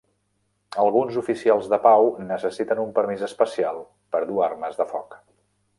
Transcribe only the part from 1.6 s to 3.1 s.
de pau necessiten un